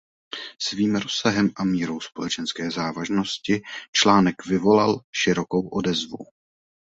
[0.59, 3.61] Svým rozsahem a mírou společenské závažnosti
[3.91, 6.17] článek vyvolal širokou odezvu.